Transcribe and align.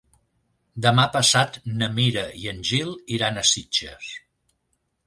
Demà 0.85 1.05
passat 1.17 1.59
na 1.83 1.91
Mira 1.99 2.25
i 2.45 2.51
en 2.55 2.65
Gil 2.71 2.91
iran 3.19 3.39
a 3.39 3.47
Sitges. 3.53 4.15